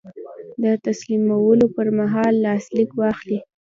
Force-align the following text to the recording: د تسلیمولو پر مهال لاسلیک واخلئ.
د 0.63 0.65
تسلیمولو 0.85 1.65
پر 1.75 1.87
مهال 1.99 2.33
لاسلیک 2.45 2.89
واخلئ. 2.99 3.37